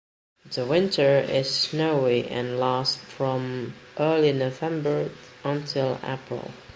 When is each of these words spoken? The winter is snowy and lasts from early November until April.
The 0.51 0.65
winter 0.65 1.19
is 1.19 1.53
snowy 1.55 2.27
and 2.27 2.59
lasts 2.59 2.95
from 2.97 3.75
early 3.99 4.31
November 4.31 5.11
until 5.43 5.99
April. 6.03 6.49